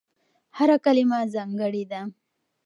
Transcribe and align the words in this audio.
هره 0.57 0.77
کلمه 0.85 1.19
ځانګړې 1.33 1.83
ده. 1.91 2.01